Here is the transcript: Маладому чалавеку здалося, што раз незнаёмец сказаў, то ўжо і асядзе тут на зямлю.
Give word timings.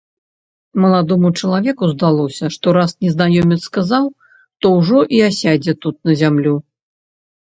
Маладому 0.83 1.29
чалавеку 1.41 1.89
здалося, 1.91 2.49
што 2.57 2.67
раз 2.77 2.95
незнаёмец 3.07 3.57
сказаў, 3.69 4.05
то 4.65 4.73
ўжо 4.81 4.99
і 5.19 5.23
асядзе 5.31 5.73
тут 5.87 5.95
на 6.09 6.13
зямлю. 6.23 6.55